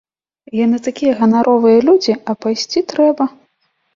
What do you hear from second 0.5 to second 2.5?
Яны такія ганаровыя людзі, а